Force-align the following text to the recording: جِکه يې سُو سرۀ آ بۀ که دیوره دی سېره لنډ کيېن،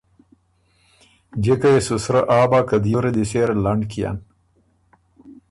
جِکه 1.43 1.69
يې 1.73 1.81
سُو 1.85 1.95
سرۀ 2.03 2.21
آ 2.37 2.39
بۀ 2.49 2.59
که 2.67 2.77
دیوره 2.85 3.11
دی 3.15 3.23
سېره 3.29 3.55
لنډ 3.63 3.83
کيېن، 3.91 4.17